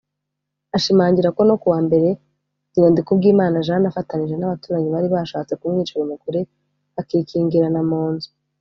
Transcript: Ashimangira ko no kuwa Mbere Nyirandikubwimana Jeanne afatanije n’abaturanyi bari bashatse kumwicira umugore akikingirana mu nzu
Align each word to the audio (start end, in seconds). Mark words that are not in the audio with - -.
Ashimangira 0.77 1.29
ko 1.35 1.41
no 1.49 1.55
kuwa 1.61 1.79
Mbere 1.87 2.09
Nyirandikubwimana 2.69 3.63
Jeanne 3.65 3.87
afatanije 3.91 4.35
n’abaturanyi 4.37 4.87
bari 4.93 5.07
bashatse 5.15 5.53
kumwicira 5.59 6.03
umugore 6.05 6.41
akikingirana 6.99 7.81
mu 7.89 8.03
nzu 8.13 8.29